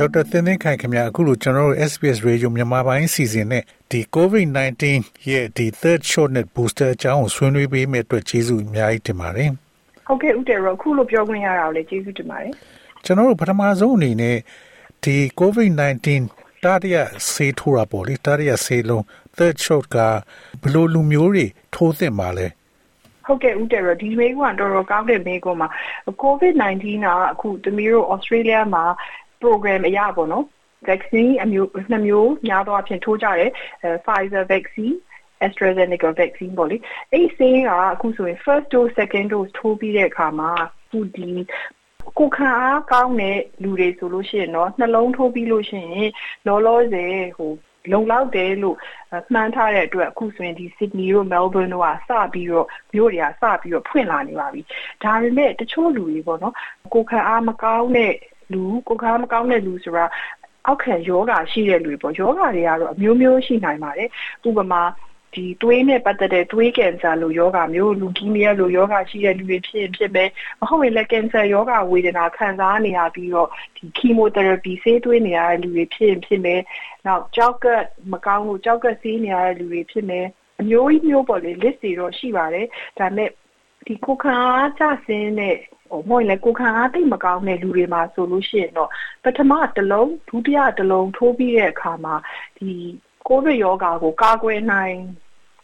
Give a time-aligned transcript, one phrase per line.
[0.00, 4.82] ဒေါက်တာသင်းသင်းခိုင်ခင်ဗျာအခုလိုကျွန်တော်တို့ SBS Radio မြန်မာပိုင်းစီစဉ်နဲ့ဒီ COVID-19
[5.30, 9.50] ရဲ့ဒီ third shot နဲ့ booster အကြောင်းကိုဆွေးနွေးပေးမယ့်အတွက်ကျေးဇူးအများကြီးတင်ပါတယ်။
[10.06, 12.52] ဟုတ်ကဲ့ဦးတယ်ရောအခုလိုပြောခွင့်ရတာကိုလည်းကျေးဇူးတင်ပါတယ်။
[13.04, 14.36] ကျွန်တော်တို့ပထမဆုံးအနေနဲ့
[15.04, 16.08] ဒီ COVID-19
[16.64, 16.94] တားရ
[17.32, 19.02] ဆေးထိုးတာပေါ့လေတားရဆေးလုံး
[19.36, 19.96] third shot က
[20.62, 22.46] ဘယ်လိုလူမျိုးတွေထိုးသင့်ပါလဲ
[23.26, 25.68] ဟုတ်ကဲ့ဦးတယ်ရဒီမေးခွန်းတော်တော်ကောင်းတဲ့မေးခွန်းမှာ
[26.22, 28.84] COVID-19 ကအခုတမီးတို့ Australia မှာ
[29.42, 30.44] program အရပေါ့နော်
[30.88, 33.50] vaccine အမျိုးနှစ်မျိုးများသောအားဖြင့်ထိုးကြတယ်
[34.04, 34.96] Pfizer vaccine
[35.46, 36.76] AstraZeneca vaccine ပေါ့လေ
[37.12, 41.30] အဲ့ဆေးကအခုဆိုရင် first dose second dose ထိုးပြီးတဲ့အခါမှာအခုဒီ
[42.18, 46.10] ကိုခံအားကောင်းတဲ့လူတွေဆိုလို့ရှိရင်တော့နှလုံးထိုးပြီးလို့ရှိရင်
[46.46, 47.52] လောလောဆယ်ဟို
[47.92, 48.76] လုံလောက်တယ်လို့
[49.32, 54.60] မှန်းထားတဲ့အတွက်အခုဆိုရင်ဒီ Sydney တို့ Melbourne တို့ကစပြီးတော့မြို့တွေကစပြီးတော့ဖွင့်လာနေပါပြီ။
[55.02, 56.54] ဒါပေမဲ့တချို့လူတွေပေါ့နော်
[56.94, 58.14] ကိုခံအားမကောင်းတဲ့
[58.52, 60.04] လူကိုခံအားမကောင်းတဲ့လူဆိုတာ
[60.66, 64.08] အောက်ခံယောဂရှိတဲ့လူတွေပေါ့ယောဂတွေကတော့အမျိုးမျိုးရှိနိုင်ပါတယ်။
[64.48, 64.82] ဥပမာ
[65.34, 70.30] ဒီသွေးနဲ့ပတ်သက်တဲ့သွေးကင်ဆာလိုယောဂမျိုးလူကီမီးယားလိုယောဂရှိတဲ့လူတွေဖြစ်ရင်ဖြစ်မယ်
[70.60, 76.60] မဟုတ်ရင်လည်းကင်ဆာယောဂဝေဒနာခံစားနေရပြီးတော့ဒီကီမိုတယ်ရာပီဆေးသွေးနေရတဲ့လူတွေဖြစ်ရင်ဖြစ်မယ်
[77.06, 77.66] နောက်ကြောက်က
[78.12, 80.26] မကောင်းလို့ကြောက်ကဆေးနေရတဲ့လူတွေဖြစ်မယ်
[80.60, 82.66] အမျိုးကြီးမျိုးပေါ့လေ list တွေတော့ရှိပါတယ်
[82.98, 83.30] ဒါပေမဲ့
[83.86, 85.56] ဒီကိုခံအားကျဆင်းတဲ့
[85.90, 88.90] ဟိုမဟုတ်လေကိုခံအားတိတ်မကောင်းတဲ့လူတွေမှာဆိုလို့ရှိရင်တော့
[89.24, 92.14] ပထမတစ်လုံးဒုတိယတစ်လုံးထိုးပြီးတဲ့အခါမှာ
[92.58, 92.70] ဒီ
[93.28, 94.96] ကိုဗစ်ရောဂါကိုကာကွယ်နိုင်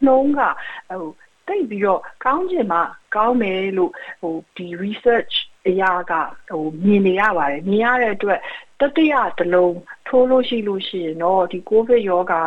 [0.07, 0.41] နှုံးက
[0.91, 1.07] ဟို
[1.49, 2.81] တိတ်ပြီးတော့ကောင်းကျင်မှ
[3.17, 5.35] ကောင်းမယ်လို့ဟိုဒီ research
[5.69, 6.13] အရာက
[6.51, 8.41] ဟိုမြင်နေရပါတယ်မြင်ရတဲ့အတွက်
[8.81, 12.43] တတိယတစ်လုံးထိုးလို့ရှိလို့ရှိရင်တော့ဒီကိုဗစ်ရောဂါ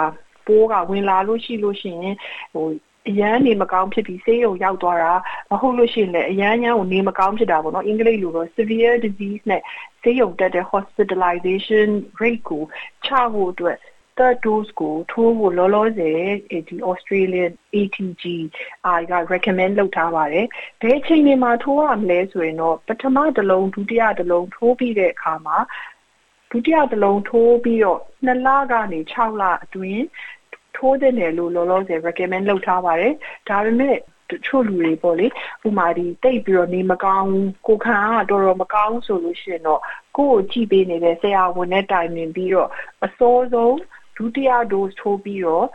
[0.47, 2.15] ပိုးကဝင်လာလို့ရှိလို့ရှိရင်
[2.53, 2.65] ဟို
[3.09, 5.13] အရန်နေမကောင်းဖြစ်ပြီးဆေးရုံရောက်သွားတာ
[5.51, 9.61] မဟုတ်လို့ရှိရင်လည်းအရန်ရန်ကိုနေမကောင်းဖြစ်တာပေါ့နော်အင်္ဂလိပ်လိုတော့ severe disease နဲ့
[10.01, 11.89] ဆေးရုံတက်တဲ့ hospitalization
[12.21, 12.63] rate ကို
[13.05, 13.77] ချဖို့အတွက်
[14.17, 16.19] third dose ကိုထိုးဖို့လောလောဆယ်
[16.67, 18.23] ဒီ Australian ATG
[18.85, 20.45] အာက recommend လုပ်ထားပါတယ်။
[20.81, 25.57] ဘယ်ချိန်တွေမှာထိုးရမလဲဆိုရင်တော့ပထမတစ်လုံးဒုတိယတစ်လုံးထိုးပြီးတဲ့အခါမှာ
[26.51, 30.03] ဒုတိယတစ်လုံးထိုးပြီးတော့2လကနေ6လအတွင်း
[30.75, 33.13] ထိုးတဲ့နယ်လို့လောလောဆယ် recommend လုပ်ထားပါတယ်။
[33.49, 33.95] ဒါပေမဲ့
[34.31, 35.27] တချို့လူတွေပေါ့လေ
[35.67, 37.31] ဥမာဒီတိတ်ပြီးတော့နေမကောင်း
[37.67, 37.97] ကိုခံ
[38.29, 39.81] ကတော်တော်မကောင်းဆိုလို့ရှိရင်တော့
[40.17, 42.69] ကိုယ့်ကိုကြည့်ပေးနေတဲ့ဆရာဝန်နဲ့တိုင်ပင်ပြီးတော့
[43.05, 43.77] အစိုးဆုံး
[44.17, 45.65] ဒုတိယ dose ထိုးပြီးတော့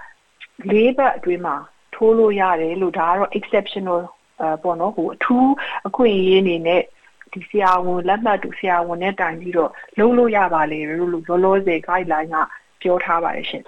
[0.71, 1.57] ၄ဘတ်အတွင်းမှာ
[1.95, 4.01] ထိုးလို့ရတယ်လို့ဒါကတော့ exceptional
[4.43, 5.51] အပေါ့နော်ဟိုအထူး
[5.87, 6.83] အခွင့်အရေးအနေနဲ့
[7.33, 12.37] ဒီဆရာဝန်လက်မှတ်တူဆရာဝန်နဲ့တိုင်ပြီးတော့လုံးလို့ရပါလေလို့လောလောဆယ် guideline က
[12.83, 13.65] ပြောထားပါတယ်ရှင်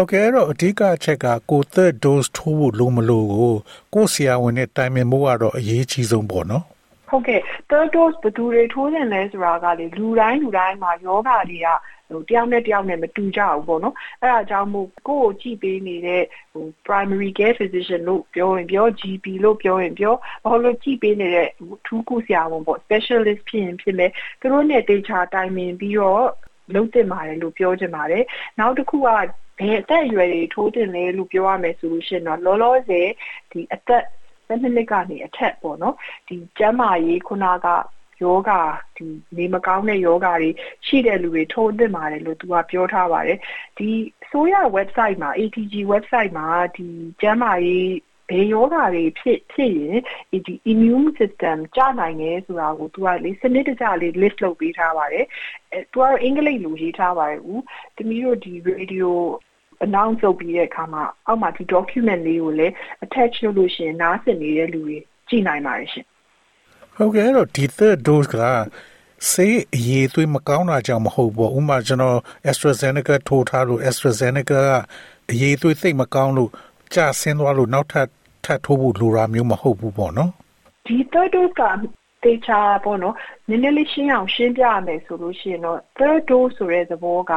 [0.00, 3.54] ဟုတ်ကဲ့အဲ့တော့အဓိကအချက်ကကို third dose ထိုးဖို့လိုမလို့ကို
[3.94, 6.64] ကိုဆရာဝန်နဲ့တိုင်ပင်ဖို့ကတော့အရေးကြီးဆုံးပေါ့နော်
[7.08, 11.68] ဟုတ်ကဲ့ third dose ဘယ်သူတွေထိုးတယ်လဲဆိုတာကလေလူတိုင်းလူတိုင်းမှာယောဂတွေက
[12.10, 16.22] ဟိုတယောက်နဲ့တယောက်နဲ့မတူကြဘူးပေါ့နော်အဲ့ဒါကြောင့်မို့ကိုယ့်ကိုကြည့်ပေးနေတဲ့
[16.52, 20.14] ဟို primary care physician လို့ပြောရင်ပြော GP လို့ပြောရင်ပြော
[20.44, 21.48] ဘာလို့ကြည့်ပေးနေတဲ့
[21.86, 24.10] ထူးကုဆရာဝန်ပေါ့ specialist ဖြစ်ရင်ဖြစ်မယ်
[24.40, 26.26] သူတို့နဲ့တေချာတိုင်ပင်ပြီးတော့
[26.74, 28.24] လုံးတင်ပါတယ်လို့ပြောချင်ပါတယ်
[28.58, 29.08] နောက်တစ်ခုက
[29.58, 33.08] ဘယ်အသက်အရွယ်တွေထိုးတင်လဲလို့ပြောရမယ်ဆိုလို့ရှိရင်တော့လောလောဆယ်
[33.50, 34.04] ဒီအသက်
[34.48, 35.94] 7နှစ်ကနေအထက်ပေါ့နော်
[36.28, 37.66] ဒီကျန်းမာရေးခုနက
[38.22, 38.50] ယောဂ
[38.96, 40.48] ဒီနေမကောင်းတဲ့ယောဂတွေ
[40.86, 43.38] ရှိတဲ့လူတွေထိုးသင့်ပါတယ်လို့သူကပြောထားပါတယ်
[43.78, 43.88] ဒီ
[44.30, 46.46] ဆိုရ website မှာ ATG website မှာ
[46.76, 46.86] ဒီ
[47.20, 47.88] ကျန်းမာရေး
[48.30, 49.98] ဘယ်ယောဂတွေဖြစ်ဖြစ်ရင်
[50.46, 55.26] ဒီ immune system ကျနိုင်တယ်ဆိုတာကိုသူကလေစနစ်တကျလေး list လုပ်ပေးထားပါတယ်
[55.72, 57.62] အဲသူကအင်္ဂလိပ်လိုရေးထားပါတယ်ဦး
[57.96, 59.08] တမီးတို့ဒီ radio
[59.86, 64.96] announce လုပ်ပြီးတဲ့အခါမှာအောက်မှာဒီ document လေးကိုလည်း attach လုပ်လို့ရှိရင်နားဆင်နေတဲ့လူတွေ
[65.28, 66.06] ကြည့်နိုင်ပါတယ်ရှင်
[66.96, 68.36] ဟုတ်ကဲ့တော့ဒီ third dose က
[69.30, 72.18] ဆေးအရေးသွေးမကောင်းတာကြောင့်မဟုတ်ဘူးဥမာကျွန်တော်
[72.50, 74.70] AstraZeneca ထိုးထားလို့ AstraZeneca က
[75.30, 76.50] အရေးသွေးသိပ်မကောင်းလို့
[76.94, 78.08] ကြာဆင်းသွားလို့နောက်ထပ်
[78.44, 80.30] ထပ်ထိုးဖို့လိုတာမျိုးမဟုတ်ဘူးပေါ့နော်
[80.86, 81.62] ဒီ third dose က
[82.24, 83.14] တေချာပေါ့နော်
[83.48, 87.32] နည်းနည်းလေးရှင်းအောင်ရှင်းပြရမယ်ဆိုလို့ရှိရင်တော့ third dose ဆိုတဲ့သဘောက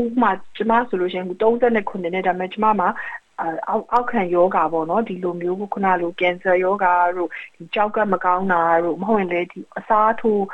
[0.00, 2.88] ဥပမာကျမဆိုလို့ရှိရင်39နဲ့ဒါပေမဲ့ကျမမှာ
[3.68, 10.44] အောက်အောက်ခံယောဂါပေါ့နော်ဒီလိုမျိုးခုနလိုကင်ဆာယောဂါတို့ဒီကြောက်ကမကောင်းတာတို့မဟုတ်ရင်လည်းဒီအစားထိုး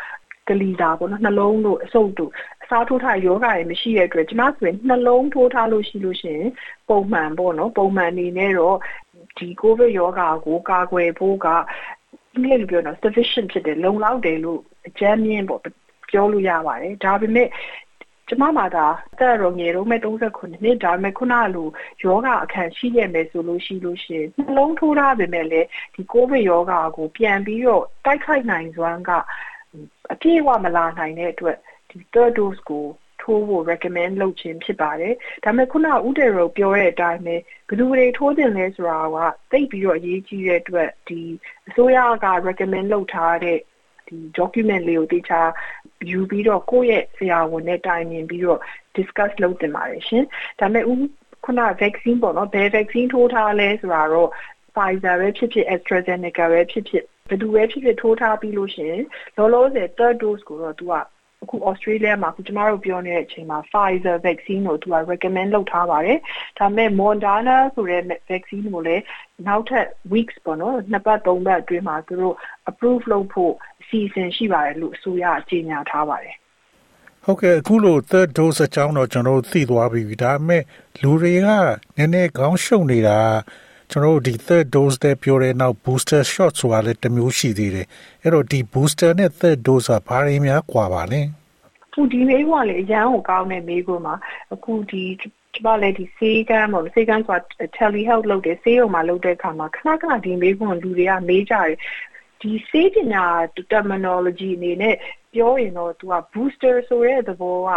[0.49, 2.31] ကလီတာပေါ့နော်နှလုံးတို့အဆုပ်တို့
[2.63, 6.49] အစားထိုးထားယောဂတွေမရှိတဲ့အတွက်ကျမဆိုရင်နှလုံးထိုးထားလို့ရှိလို့ရှိရင်
[6.89, 8.77] ပုံမှန်ပေါ့နော်ပုံမှန်အနေနဲ့တော့
[9.39, 11.47] ဒီကိုဗစ်ယောဂါကိုကာကွယ်ဖို့က
[12.35, 15.61] အင်္ဂလိပ်လိုပြောတော့ sufficient ဖြစ်တယ်လုံလောက်တယ်လို့အကြမ်းမြင့်ပေါ့
[16.11, 17.49] ပြောလို့ရပါတယ်ဒါပေမဲ့
[18.29, 18.87] ကျမမှာဒါ
[19.19, 21.69] တက်ရောငယ်တော့မဲ့39နှစ်ဒါပေမဲ့ခုနလို
[22.05, 29.11] ယောဂအခန့်ရှိရမယ်ဆိုလို့ရှိလို့ရှိရင်နှလုံးထိုးထားပေမဲ့လည်းဒီကိုဗစ်ယောဂကိုပြန်ပြီးတော့တိုက်ခိုက်နိုင်စွမ်းက
[30.13, 31.57] အပြည့်အဝမလာနိုင်တဲ့အတွက်
[31.91, 32.87] ဒီ third dose ကို
[33.23, 35.15] ထိုးဖို့ recommend လုပ်ခြင်းဖြစ်ပါတယ်။
[35.45, 37.35] ဒါပေမဲ့ခုနဦးတေရောပြောတဲ့အတိုင်းပဲ
[37.69, 39.19] ဘယ်သူတွေထိုးတင်လဲဆိုတာက
[39.51, 41.21] သိပြီးတော့အရေးကြီးတဲ့အတွက်ဒီ
[41.69, 43.59] အစိုးရက recommend လုပ်ထားတဲ့
[44.09, 45.41] ဒီ document လေးကိုတေချာ
[46.11, 48.61] ယူပြီးတော့ကိုယ့်ရဲ့ဆရာဝန်နဲ့တိုင်ပင်ပြီးတော့
[48.97, 50.25] discuss လုပ်တင်ပါတယ်ရှင်။
[50.61, 50.99] ဒါပေမဲ့ဦး
[51.45, 54.31] ခုန vaccine ပေါ့နော်ဘယ် vaccine ထိုးထားလဲဆိုတာတော့
[54.75, 58.97] Pfizer ပဲဖြစ်ဖြစ် AstraZeneca ပဲဖြစ်ဖြစ်ဘယ်သူပဲဖြစ်ဖြစ်ထိုးထားပြီးလို့ရှင်
[59.37, 60.93] လောလောဆယ် third dose ကိုတော့ तू က
[61.43, 66.19] အခု Australia မှာအခုကျမတို့ပြောနေတဲ့အချိန်မှာ Pfizer vaccine ကိုသူက recommend လုပ်ထားပါတယ်။
[66.59, 69.03] ဒါပေမဲ့ Moderna ဆိုတဲ့ vaccine ကိုလည်း
[69.47, 72.35] နောက်ထပ် weeks ပေါ့နော်နှစ်ပတ်သုံးပတ်အတွင်းမှာသူတို့
[72.71, 73.53] approve လုပ်ဖို့
[73.83, 76.37] အစီအစဉ်ရှိပါတယ်လို့အစိုးရကြေညာထားပါတယ်။
[77.25, 80.63] ဟုတ်ကဲ့အခုလို third dose အကြောင်းတော့ကျွန်တော်သိသွားပြီဒါပေမဲ့
[81.03, 81.49] လူတွေက
[81.97, 83.19] နည်းနည်းခေါင်းရှုပ်နေတာ
[83.91, 87.87] ကျွန်တော်တို့ဒီ third dose တဲ့ပြောတဲ့နောက် booster shot ဆိုတာလည်းတစ်မျိုးရှိသေးတယ်
[88.23, 91.21] အဲ့တော့ဒီ booster နဲ့ third dose ကဘာတွေများကွာပါလဲ
[91.93, 94.15] ခုဒီမေးခွန်းလေအရန်ကိုကောင်းတဲ့မေးခွန်းမှာ
[94.55, 95.03] အခုဒီ
[95.55, 101.75] ကျမလည်းဒီစေကန်းပေါ့စေကန်းဆိုတာ tele health လုပ်တယ်စေးရုံမှာလုပ်တဲ့အခါမှာခဏခဏဒီမေးခွန်းလူတွေကမေးကြတယ်
[102.41, 103.25] ဒီစေးပညာ
[103.73, 104.95] terminology အနေနဲ့
[105.35, 107.71] ပြောရင်တော့ तू က booster ဆိုတဲ့သဘောက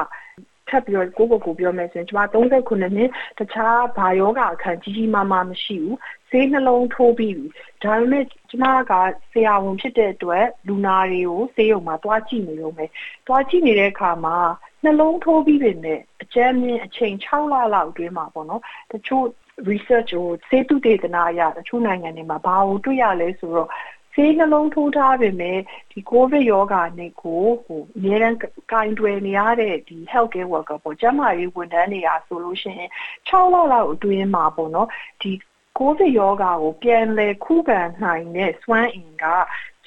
[0.72, 3.10] ထပ်ပြီးတော့ကိုယ့်ကိုယ်ကိုပြောမယ်ဆိုရင်ကျွန်မ39နှစ်
[3.40, 5.98] တခြားဘာယောဂအခန့်ကြီးကြီးမားမားမရှိဘူး
[6.30, 7.46] ဆေးနှလုံးထိုးပြီးပြီ
[7.84, 8.94] ဒါပေမဲ့ကျွန်မက
[9.32, 12.90] ဆရာဝန်ဖြစ်တဲ့အတွက်လူနာတွေကိုဆေးရုံမှာတွားကြည့်နေလို့မယ်
[13.28, 14.38] တွားကြည့်နေတဲ့အခါမှာ
[14.84, 19.26] နှလုံးထိုးပြီးပြီနဲ့အကျဉ်းမြင့်အချိန်6လလောက်အတွင်းမှာပေါ့နော်တချို့
[19.70, 23.70] research ကိုစေတုတေသနာအရတချို့နိုင်ငံတွေမှာဘာကိုတွေ့ရလဲဆိုတော့
[24.14, 25.60] ဆေးနှလုံးထိုးထားပေမဲ့
[25.92, 28.38] ဒီကိုဗစ်ရောဂါနဲ့ကိုဟိုအများအား
[28.72, 32.90] ကင်တွယ်နေရတဲ့ဒီ health care worker ပေါ့ကျန်းမာရေးဝန်ထမ်းတွေကဆိုလို့ရှိရင်
[33.28, 34.88] 6လလောက်အတွင်းမှာပေါ့နော်
[35.22, 35.32] ဒီ
[35.78, 39.26] ကိုဗစ်ရောဂါကိုပြန်လည်ခုခံနိုင်တဲ့စွမ်းအင်က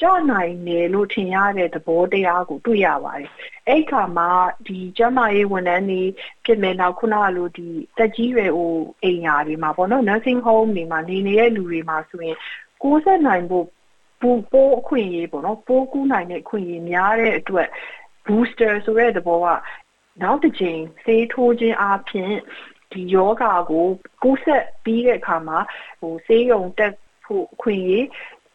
[0.01, 3.31] ကြော့နိုင်တယ်လို့ထင်ရတဲ့သဘောတရားကိုတွေ့ရပါတယ်။
[3.69, 4.29] အဲ့ခါမှာ
[4.67, 6.03] ဒီကျန်းမာရေးဝန်ထမ်းတွေ
[6.45, 7.69] ဖြစ်မယ်နောက်ခုနကလိုဒီ
[7.99, 12.37] တက်ကြီးရွယ်အိုအိမ်ယာတွေမှာပေါ့နော် nursing home တွေမှာနေနေတဲ့လူတွေမှာဆိုရင်
[12.83, 13.67] ကိုယ်ဆက်နိုင်ဖို့
[14.25, 17.69] ပိုးပိုးအခွင့်အရေးပေါ့နော်ပိုးကူးနိုင်တဲ့အခွင့်အရေးများတဲ့အတွက်
[18.27, 19.47] booster ဆိုတဲ့သဘောက
[20.23, 22.33] နောက်တစ်ချိန်ဆေးထိုးခြင်းအပြင်
[22.93, 23.87] ဒီယောဂါကို
[24.23, 25.59] ကူးဆက်ပြီးတဲ့အခါမှာ
[26.01, 26.95] ဟိုဆေးရုံတက်
[27.25, 28.07] ဖို့အခွင့်အရေး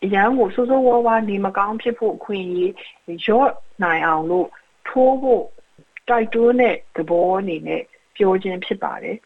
[0.05, 2.71] အရန်ကိုစိုးစိုးဝါးဝါးနေမကောင်းဖြစ်ဖို့အခွင့်အရေး
[3.27, 3.49] ရော့
[3.83, 4.47] နိုင်အောင်လို့
[4.87, 5.43] ထိုးဖို့
[6.09, 7.83] တိုက်တွန်းတဲ့သဘောအနေနဲ့
[8.15, 9.17] ပြောခြင်းဖြစ်ပါတယ်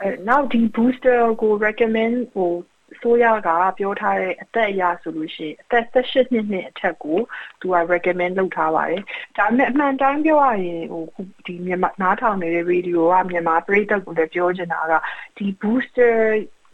[0.00, 2.52] အဲနောက်ဒီ booster ကို recommend ဟို
[3.00, 3.48] ဆိုရက
[3.78, 7.18] ပြောထားတဲ့အသက်အရဆိုလို့ရှိရင်အသက်18နှစ်နဲ့အထက်ကို
[7.60, 9.02] သူက recommend လုပ်ထားပါတယ်။
[9.36, 11.04] ဒါပေမဲ့အမှန်တိုင်းပြောရရင်ဟို
[11.46, 14.92] ဒီမြန်မာနားထောင်နေတဲ့ radio ကမြန်မာပရိသတ်ကိုလည်းပြောချင်တာက
[15.36, 16.14] ဒီ booster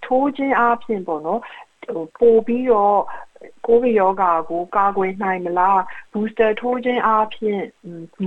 [0.05, 1.41] ထိုးခြင်းအပြင်ပေါ့နော်
[1.87, 3.01] ဟိုပို့ပြီးတော့
[3.67, 5.79] ကိုဗစ်ရောဂါကိုကာကွယ်နိုင်မလား
[6.13, 7.61] booster ထိုးခြင်းအပြင်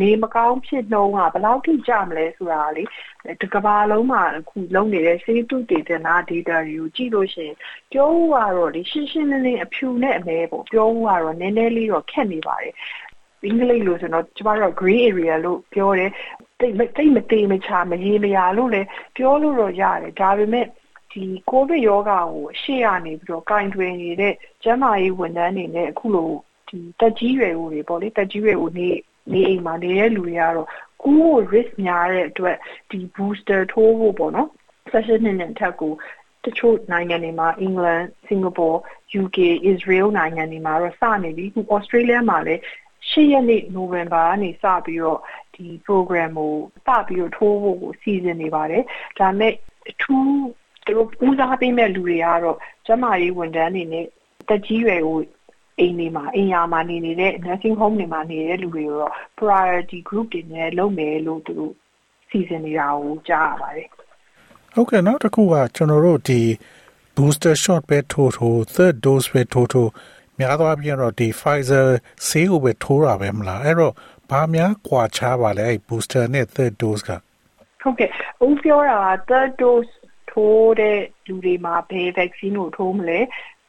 [0.02, 2.84] နေမကောင်းဖြစ်နှုန်းကဘယ်လောက်ထိကျမလဲဆိုတာလေ
[3.42, 7.56] တကဘာလုံးမှာအခုလုံးနေတဲ့ဆေးတုတေသနာ data တွေကိုကြည့်လို့ရှိရင်
[7.92, 12.74] ပြောဦးကတော့လေရှင်းရှင်းလင်းလင်းအဖြူနဲ့အမဲပေါ့ပြောဦးကတော့နည်းနည်းလေးတော့ခက်နေပါတယ်
[13.44, 16.12] အင်္ဂလိပ်လို့ဆိုတော့ကျမတို့ gray area လို့ပြောတယ်
[16.60, 20.66] တိတ်တိတ်မသေးမချာမရေမရာလို့လည်းပြောလို့တော့ရတယ်ဒါပေမဲ့
[21.12, 26.30] ဒီကိုဗစ်ရောဂါကိုအရှိရနေပြီးတော့ကင်တွယ်နေတဲ့ကျန်းမာရေးဝန်ထမ်းတွေနဲ့အခုလို
[26.68, 28.88] ဒီတက်ကြီးရွယ်ဦးတွေပေါ့လေတက်ကြီးရွယ်ဦးနေ
[29.32, 30.68] နေအိမ်မှာနေတဲ့လူတွေကတော့
[31.02, 32.58] ကူးဖို့ risk များတဲ့အတွက်
[32.90, 34.50] ဒီ booster ထိုးဖို့ပေါ့နော်
[34.92, 35.94] 16နှစ်နဲ့ထက်ကို
[36.46, 38.68] တချို့နိုင်ငံတွေမှာအင်္ဂလန်စင်ကာပူ
[39.22, 39.38] UK
[39.72, 42.62] Israel နိုင်ငံတွေမှာတော့စနေပြီအခု Australia မှာလည်း
[43.12, 45.20] ၈ရက်နေ့နိုဝင်ဘာကနေစပြီးတော့
[45.56, 46.54] ဒီ program ကို
[46.86, 48.84] စပြီးတော့ထိုးဖို့ကိုစီစဉ်နေပါတယ်
[49.20, 49.54] ဒါမဲ့
[49.90, 50.28] အထူး
[50.90, 54.06] သူတို့ဦးစားပေးမဲ့လူတွေကတော့ကျမရေးဝန်ထမ်းတွေနဲ့
[54.48, 55.20] တက်ကြီးရွယ်ကို
[55.80, 61.74] အိမ်တွေမှာအိမ်ယာမှာနေနေတဲ့ nursing home တွေမှာနေတဲ့လူတွေရော priority group တွေနဲ့လုပ်မယ်လို့သူတို့
[62.30, 63.90] စီစဉ်နေတာကိုကြားရပါတယ်
[64.74, 66.42] ဟုတ်ကဲ့နောက်တစ်ခုကကျွန်တော်တို့ဒီ
[67.16, 69.92] booster shot ပဲထိုးထိုး third dose ပဲထိုးထိုး
[70.40, 71.88] များသောအားဖြင့်တော့ဒီ Pfizer
[72.28, 73.94] ဆေးကိုပဲထိုးတာပဲမလားအဲ့တော့
[74.30, 77.10] ဘာများကွာခြားပါလဲအဲ့ booster နဲ့ third dose က
[77.82, 78.10] ဟုတ်ကဲ့
[78.48, 79.92] ဦးပြောတာ third dose
[80.40, 83.20] ထိုးတဲ့လူတွေမှာဘယ် vaccine ကိုထိုးမလဲ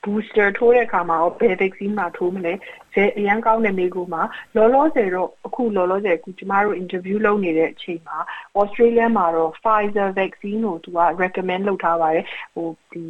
[0.05, 2.53] booster ထိုးတဲ့အခါမှာရောဘယ် vaccine မှာထိုးမလဲ
[2.95, 4.23] ဇဲအရန်ကောင်းတဲ့မိကူမှာ
[4.57, 8.19] လောလောဆယ်တော့အခုလောလောဆယ်အခုကျမတို့ interview လုပ်နေတဲ့အချိန်မှာ
[8.61, 12.25] Australia မှာတော့ Pfizer vaccine ကိုသူက recommend လုပ်ထားပါတယ်
[12.55, 13.03] ဟိုဒီ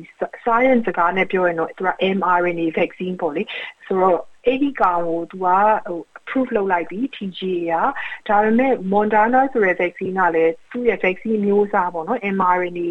[0.44, 3.42] science စကားနဲ့ပြောရင်တော့သူက mRNA vaccine ပေါ့လေ
[3.86, 5.46] ဆိုတော့အဲ့ဒီကောင်ကိုသူက
[5.88, 7.60] ဟို approve လုပ်လိုက်ပြီ TGA
[8.26, 12.90] ကဒါပေမဲ့ Moderna ဆိုတဲ့ vaccine ကလည်းသူ့ရဲ့ vaccine မျိုးစားပေါ့နော် mRNA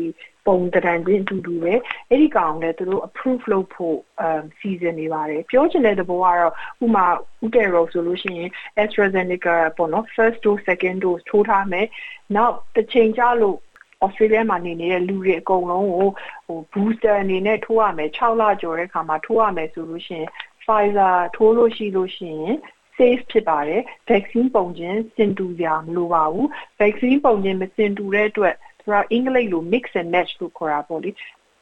[0.49, 1.73] ပုံတံချင်းအတူတူပဲ
[2.09, 6.53] အဲ့ဒီကောင်လည်းသူတို့ approve လုပ်ဖို့ um season နေပါတယ်ပြောချင်တဲ့သဘောကတော့
[6.85, 7.05] ဥမာ
[7.45, 8.49] ဥတေရောဆိုလို့ရှိရင်
[8.81, 11.87] AstraZeneca ပေါ့နော် first dose second dose ထိုးထားမယ်
[12.35, 13.57] နောက်တစ်ချိန်ကြာလို့
[14.05, 16.09] Australia မှာနေနေတဲ့လူတွေအကုန်လုံးကို
[16.47, 20.29] ဟို booster အနေနဲ့ထိုးရမယ်6လကျော်တဲ့ခါမှာထိုးရမယ်ဆိုလို့ရှိရင်
[20.61, 22.55] Pfizer ထိုးလို့ရှိလို့ရှိရင်
[22.97, 26.47] safe ဖြစ်ပါတယ် vaccine ပုံချင်းစင်တူကြမလိုပါဘူး
[26.81, 31.09] vaccine ပုံချင်းမစင်တူတဲ့အတွက် ဆိုတာအင်္ဂလိပ်လို mix and match လို့ခေါ်တာပေါ့လေ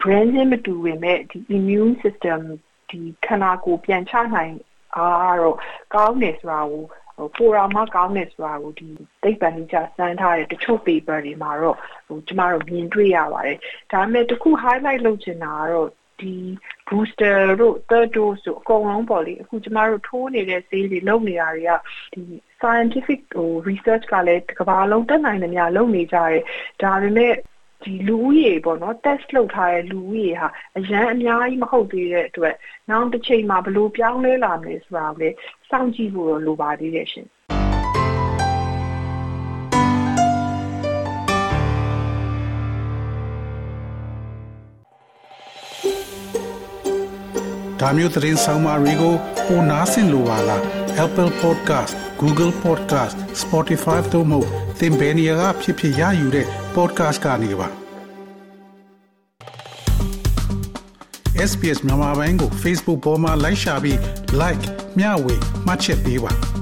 [0.02, 2.40] brand ချင်းမတူပေမဲ့ဒီ immune system
[2.90, 4.54] ဒီခန္ဓာကိုယ်ပြန်ချနိုင်
[4.96, 5.58] အားတော့
[5.94, 6.84] ကောင်းတယ်ဆိုတာကို
[7.18, 8.88] ဟိုပိုရာမကောင်းတယ်ဆိုတာကိုဒီ
[9.24, 13.58] သိပ္ပံကြီးစမ်းထားတဲ့တချို့ paper တွေမှာတော့ဟိုကျမတို့မြင်တွေ့ရပါတယ်
[13.92, 15.90] ဒါပေမဲ့တခု highlight လုပ်ချင်တာကတော့
[16.22, 16.34] ဒီ
[16.88, 21.72] booster တို့ third dose တို့အကုန်လုံးပေါ့လေအခုကျမတို့ထိုးနေတဲ့ဆေးတွေလုပ်နေတာတွေက
[22.14, 22.24] ဒီ
[22.60, 26.44] scientific ဟို research ကလည်းကမ္ဘာလုံးတက်နိုင်တယ်များလုပ်နေကြတယ်
[26.82, 27.34] ဒါပေမဲ့
[27.84, 30.48] ဒီလူဦးရေပေါ့နော် test လုပ်ထားတဲ့လူဦးရေဟာ
[30.78, 32.56] အရန်အများကြီးမဟုတ်သေးတဲ့အတွက်
[32.90, 35.36] နောက်တစ်ချိန်မှာဘယ်လိုပြောင်းလဲလာမလဲဆိုတာကိုလည်း
[35.70, 37.28] စောင့်ကြည့်ဖို့လိုပါသေးတယ်ရှင်
[47.82, 49.16] ဒါမျိုးသတင်းဆောင်မတွေကို
[49.48, 50.62] ပိုနားဆင်လိုပါလား
[51.06, 51.92] Apple Podcast
[52.22, 54.42] Google Podcast Spotify တို့မှာ
[54.80, 57.68] သင်ပင်ရာဖြစ်ဖြစ်ရယူတဲ့ podcast ကနေပါ
[61.50, 63.98] SPS မြန်မာပိုင်းကို Facebook ပေါ်မှာ like ရှာပြီး
[64.42, 64.64] like
[65.00, 66.57] မျှဝေမှတ်ချက်ပေးပါ